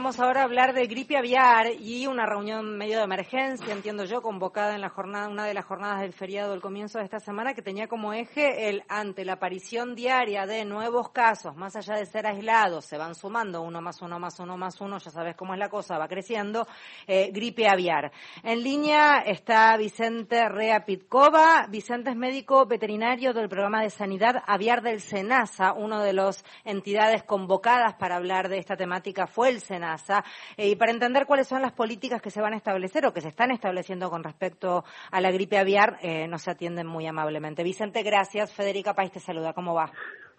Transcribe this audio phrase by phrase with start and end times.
[0.00, 4.22] Vamos ahora a hablar de gripe aviar y una reunión medio de emergencia, entiendo yo,
[4.22, 7.52] convocada en la jornada, una de las jornadas del feriado del comienzo de esta semana,
[7.52, 12.06] que tenía como eje el ante la aparición diaria de nuevos casos, más allá de
[12.06, 15.52] ser aislados, se van sumando uno más uno más uno más uno, ya sabes cómo
[15.52, 16.66] es la cosa, va creciendo,
[17.06, 18.10] eh, gripe aviar.
[18.42, 24.80] En línea está Vicente Rea Pitkova, Vicente es médico veterinario del programa de sanidad aviar
[24.80, 29.89] del SENASA, una de las entidades convocadas para hablar de esta temática fue el SENASA
[30.56, 33.20] eh, y para entender cuáles son las políticas que se van a establecer o que
[33.20, 37.62] se están estableciendo con respecto a la gripe aviar, eh, nos atienden muy amablemente.
[37.62, 38.52] Vicente, gracias.
[38.52, 39.52] Federica País te saluda.
[39.52, 39.90] ¿Cómo va?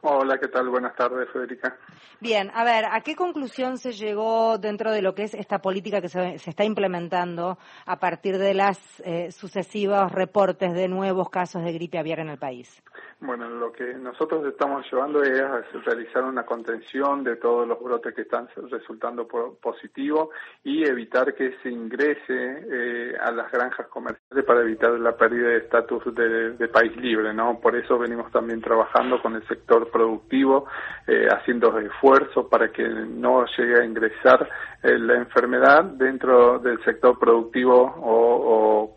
[0.03, 0.67] Hola, ¿qué tal?
[0.69, 1.77] Buenas tardes, Federica.
[2.19, 6.01] Bien, a ver, ¿a qué conclusión se llegó dentro de lo que es esta política
[6.01, 11.73] que se, está implementando a partir de los eh, sucesivos reportes de nuevos casos de
[11.73, 12.81] gripe aviar en el país?
[13.19, 15.43] Bueno, lo que nosotros estamos llevando es
[15.85, 20.29] realizar una contención de todos los brotes que están resultando positivos
[20.63, 25.57] y evitar que se ingrese eh, a las granjas comerciales para evitar la pérdida de
[25.57, 27.59] estatus de, país libre, ¿no?
[27.59, 30.65] Por eso venimos también trabajando con el sector productivo,
[31.07, 34.47] eh, haciendo esfuerzos para que no llegue a ingresar
[34.83, 38.95] eh, la enfermedad dentro del sector productivo o,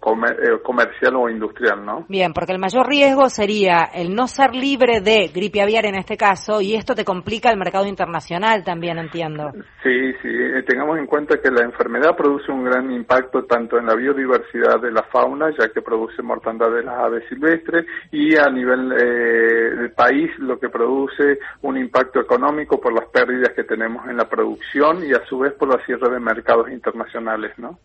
[0.63, 2.07] comercial o industrial, ¿no?
[2.09, 6.17] Bien, porque el mayor riesgo sería el no ser libre de gripe aviar en este
[6.17, 9.51] caso, y esto te complica el mercado internacional también, entiendo.
[9.83, 13.87] Sí, sí, eh, tengamos en cuenta que la enfermedad produce un gran impacto tanto en
[13.87, 18.49] la biodiversidad de la fauna, ya que produce mortandad de las aves silvestres, y a
[18.51, 24.07] nivel eh, del país lo que produce un impacto económico por las pérdidas que tenemos
[24.09, 27.79] en la producción y a su vez por la cierre de mercados internacionales, ¿no?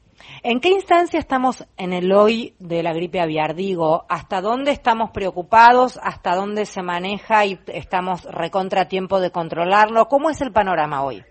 [0.44, 3.56] ¿En qué instancia estamos en el hoy de la gripe aviar?
[3.56, 6.00] Digo, ¿hasta dónde estamos preocupados?
[6.03, 10.08] ¿Hasta dónde se maneja y estamos recontra tiempo de controlarlo?
[10.08, 11.23] ¿Cómo es el panorama hoy?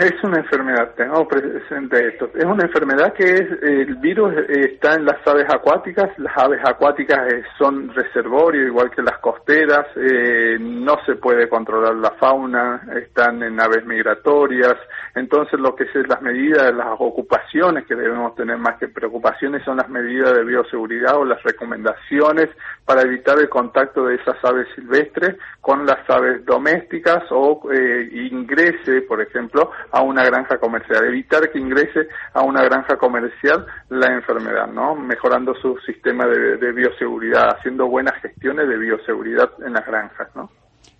[0.00, 2.30] Es una enfermedad, tengamos presente esto.
[2.34, 7.30] Es una enfermedad que es, el virus está en las aves acuáticas, las aves acuáticas
[7.30, 13.42] eh, son reservorios, igual que las costeras, eh, no se puede controlar la fauna, están
[13.42, 14.74] en aves migratorias,
[15.14, 19.76] entonces lo que es las medidas, las ocupaciones que debemos tener más que preocupaciones son
[19.76, 22.48] las medidas de bioseguridad o las recomendaciones
[22.86, 29.02] para evitar el contacto de esas aves silvestres con las aves domésticas o eh, ingrese,
[29.02, 34.68] por ejemplo, a una granja comercial, evitar que ingrese a una granja comercial la enfermedad,
[34.68, 34.94] ¿no?
[34.94, 40.50] Mejorando su sistema de, bioseguridad, haciendo buenas gestiones de bioseguridad en las granjas, ¿no?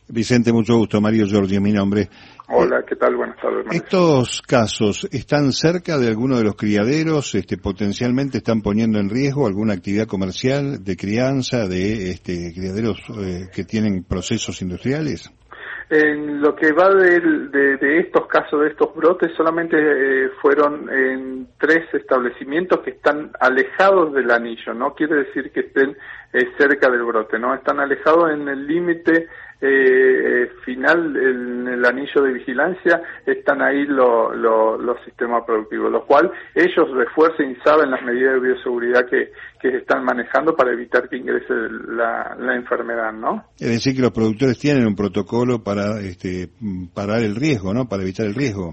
[0.09, 1.01] Vicente, mucho gusto.
[1.01, 2.09] Mario Giorgio, mi nombre.
[2.49, 3.15] Hola, ¿qué tal?
[3.15, 3.67] Buenas tardes.
[3.71, 7.37] ¿Estos casos están cerca de alguno de los criaderos?
[7.37, 13.51] Este, ¿Potencialmente están poniendo en riesgo alguna actividad comercial de crianza de este, criaderos eh,
[13.55, 15.31] que tienen procesos industriales?
[15.93, 21.93] En lo que va de, estos casos, de estos brotes, solamente eh, fueron en tres
[21.93, 24.73] establecimientos que están alejados del anillo.
[24.73, 25.97] No quiere decir que estén
[26.33, 29.29] eh, cerca del brote, no están alejados en el límite
[29.63, 36.91] eh, final, en el anillo de vigilancia, están ahí los sistemas productivos, lo cual ellos
[36.95, 41.53] refuercen y saben las medidas de bioseguridad que, que están manejando para evitar que ingrese
[41.89, 43.45] la, la enfermedad, ¿no?
[43.59, 46.49] Es decir, que los productores tienen un protocolo para este,
[46.95, 47.87] parar el riesgo, ¿no?
[47.87, 48.73] Para evitar el riesgo.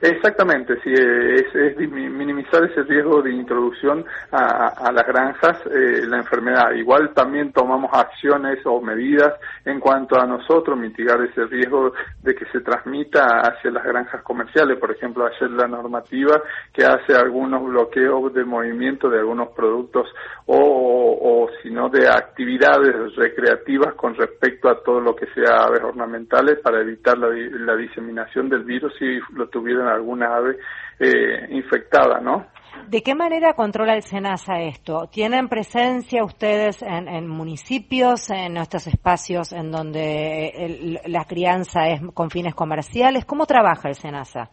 [0.00, 6.72] Exactamente, sí, es, minimizar ese riesgo de introducción a, las granjas, eh, la enfermedad.
[6.72, 11.92] Igual también tomamos acciones o medidas en cuanto a nosotros, mitigar ese riesgo
[12.22, 14.78] de que se transmita hacia las granjas comerciales.
[14.78, 16.42] Por ejemplo, ayer la normativa
[16.72, 20.08] que hace algunos bloqueos de movimiento de algunos productos
[20.46, 25.82] o, o si no de actividades recreativas con respecto a todo lo que sea aves
[25.82, 30.58] ornamentales para evitar la, la diseminación del virus si lo tuvieran alguna ave
[30.98, 32.46] eh, infectada, ¿no?
[32.86, 35.08] ¿De qué manera controla el SENASA esto?
[35.12, 42.54] ¿Tienen presencia ustedes en, municipios, en nuestros espacios en donde la crianza es con fines
[42.54, 43.24] comerciales?
[43.24, 44.50] ¿Cómo trabaja el SENASA?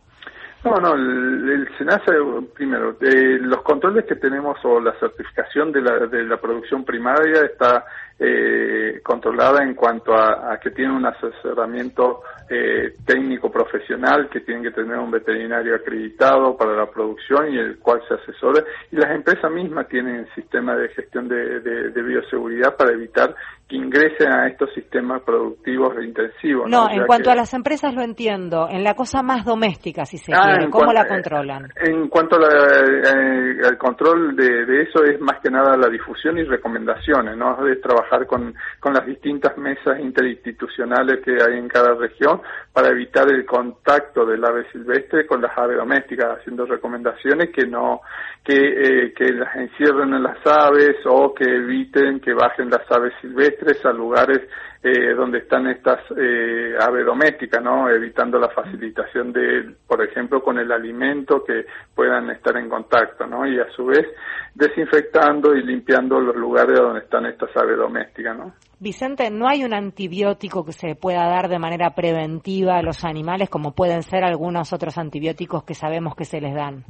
[0.65, 2.11] No, no, el, SENASA,
[2.55, 7.41] primero, eh, los controles que tenemos o la certificación de la, de la producción primaria
[7.43, 7.85] está
[8.17, 14.71] eh, controlada en cuanto a, que tiene un asesoramiento eh, técnico profesional, que tienen que
[14.71, 18.63] tener un veterinario acreditado para la producción y el cual se asesora.
[18.91, 23.35] Y las empresas mismas tienen sistema de gestión de, de, bioseguridad para evitar
[23.67, 26.69] que ingresen a estos sistemas productivos intensivos.
[26.69, 28.67] No, en cuanto a las empresas lo entiendo.
[28.69, 31.71] En la cosa más doméstica, si se ah, quiere, ¿cómo la controlan?
[31.77, 36.43] En cuanto eh, al control de, de, eso es más que nada la difusión y
[36.43, 37.67] recomendaciones, ¿no?
[37.67, 42.41] Es trabajar trabajar con, con las distintas mesas interinstitucionales que hay en cada región
[42.71, 48.01] para evitar el contacto del ave silvestre con las aves domésticas, haciendo recomendaciones que no
[48.43, 53.13] que, eh, que las encierren en las aves o que eviten que bajen las aves
[53.21, 54.41] silvestres a lugares
[54.87, 57.89] eh, donde están estas eh, aves domésticas, ¿no?
[57.89, 61.65] Evitando la facilitación de, por ejemplo, con el alimento que
[61.95, 63.47] puedan estar en contacto, ¿no?
[63.47, 64.05] Y a su vez
[64.53, 67.94] desinfectando y limpiando los lugares donde están estas aves domésticas,
[68.33, 68.53] ¿no?
[68.79, 73.49] Vicente, ¿no hay un antibiótico que se pueda dar de manera preventiva a los animales
[73.49, 76.83] como pueden ser algunos otros antibióticos que sabemos que se les dan?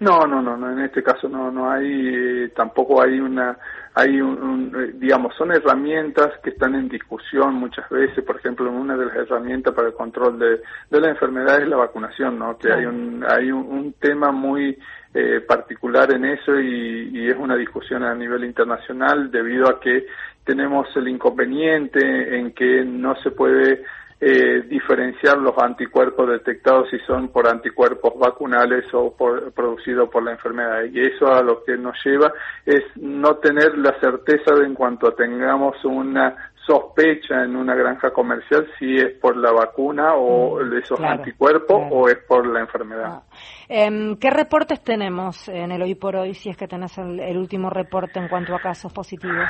[0.00, 3.56] No, no, no, no en este caso no, no hay, eh, tampoco hay una,
[3.94, 8.96] hay un, eh, digamos, son herramientas que están en discusión muchas veces, por ejemplo, una
[8.96, 10.60] de las herramientas para el control de,
[10.90, 12.58] de la enfermedad es la vacunación, ¿no?
[12.58, 14.76] Que hay un, hay un, tema muy
[15.14, 20.06] eh, particular en eso y, y es una discusión a nivel internacional debido a que
[20.44, 23.82] tenemos el inconveniente en que no se puede
[24.24, 30.30] eh, diferenciar los anticuerpos detectados si son por anticuerpos vacunales o por, producidos por la
[30.30, 30.84] enfermedad.
[30.84, 32.32] Y eso a lo que nos lleva
[32.64, 38.68] es no tener la certeza de en cuanto tengamos una sospecha en una granja comercial
[38.78, 43.14] si es por la vacuna o mm, esos anticuerpos o es por la enfermedad.
[43.14, 43.22] Ah.
[43.68, 47.70] Em, ¿Qué reportes tenemos en el hoy por hoy, si es que tenés el, último
[47.70, 49.48] reporte en cuanto a casos positivos?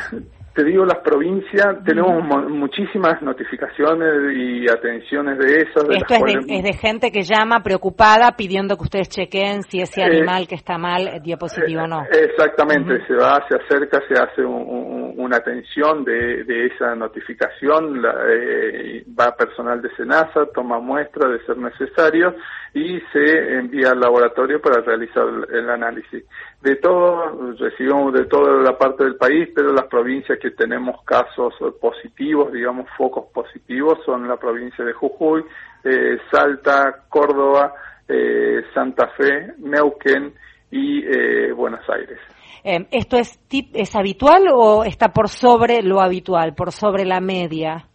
[0.55, 5.85] Te digo, las provincias, tenemos muchísimas notificaciones y atenciones de esas.
[5.91, 10.03] Esto es, de, es, de, gente que llama preocupada pidiendo que ustedes chequen si ese
[10.03, 12.03] eh, animal que está mal dio positivo o no.
[12.03, 18.15] Eh, exactamente, se va, se acerca, se hace una atención de, de esa notificación, la,
[18.29, 22.35] eh, va personal de SENASA, toma muestra de ser necesario
[22.75, 26.25] y se envía al laboratorio para realizar el, análisis.
[26.61, 31.55] De todo, recibimos de toda la parte del país, pero las provincias que tenemos casos
[31.81, 35.44] positivos, digamos focos positivos, son la provincia de Jujuy,
[35.84, 37.75] eh, Salta, Córdoba,
[38.08, 40.35] eh, Santa Fe, Neuquén
[40.70, 42.19] y eh, Buenos Aires.
[42.64, 47.88] ¿Esto es, es habitual o está por sobre lo habitual, por sobre la media?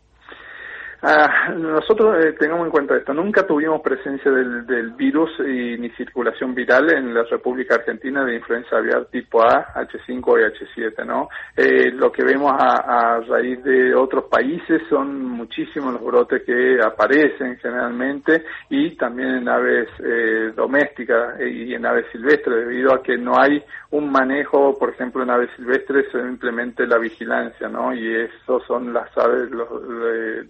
[1.02, 4.66] Ah, nosotros eh, tengamos en cuenta esto, nunca tuvimos presencia del,
[4.98, 10.40] virus y ni circulación viral en la República Argentina de influenza aviar tipo A, H5
[10.40, 11.30] y H7, ¿no?
[11.56, 16.80] Eh, lo que vemos a, a, raíz de otros países son muchísimos los brotes que
[16.84, 23.18] aparecen generalmente y también en aves eh, domésticas y en aves silvestres, debido a que
[23.18, 27.94] no hay un manejo, por ejemplo, en aves silvestres, simplemente la vigilancia, ¿no?
[27.94, 29.70] Y eso son las aves, los,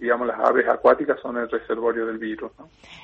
[0.00, 2.52] digamos, las aves acuáticas son el reservorio del virus.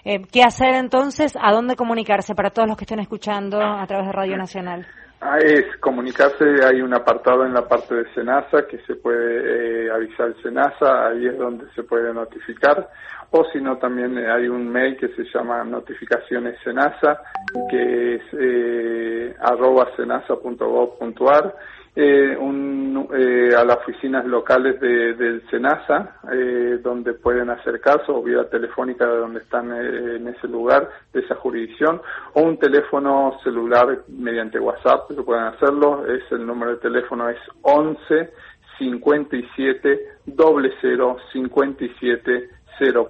[0.04, 1.36] Eh, ¿Qué hacer entonces?
[1.40, 4.86] ¿A dónde comunicarse para todos los que estén escuchando a través de Radio Nacional?
[5.20, 9.90] Ah, es comunicarse, hay un apartado en la parte de SENASA que se puede eh,
[9.90, 12.90] avisar SENASA, ahí es donde se puede notificar,
[13.30, 17.22] o si no también hay un mail que se llama notificaciones SENASA,
[17.70, 21.54] que es eh, arroba senasa.gov.ar
[21.96, 28.16] eh, un, eh, a las oficinas locales de, del SENASA, eh, donde pueden hacer caso,
[28.16, 32.00] o vía telefónica de donde están eh, en ese lugar, de esa jurisdicción,
[32.32, 37.38] o un teléfono celular mediante WhatsApp, que pueden hacerlo, es el número de teléfono es
[37.62, 38.30] 11
[38.78, 40.00] 57
[40.36, 42.48] 00 57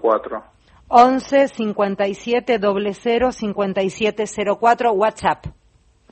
[0.00, 0.44] 04.
[0.88, 4.24] 11 57 00 57
[4.60, 5.46] 04 WhatsApp.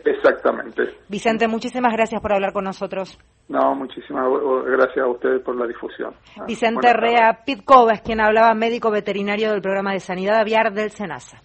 [0.04, 0.82] Exactamente.
[1.08, 3.18] Vicente, muchísimas gracias por hablar con nosotros.
[3.48, 4.24] No, muchísimas
[4.66, 6.14] gracias a ustedes por la difusión.
[6.46, 11.40] Vicente Rea Pitkova es quien hablaba, médico veterinario del programa de sanidad aviar del SENASA.